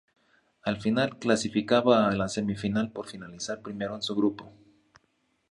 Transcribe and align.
Al 0.63 0.81
final, 0.81 1.19
clasificaba 1.19 2.07
a 2.09 2.15
la 2.15 2.27
semifinal 2.27 2.91
por 2.91 3.05
finalizar 3.07 3.61
primero 3.61 3.93
en 3.93 4.01
su 4.01 4.15
grupo. 4.15 4.51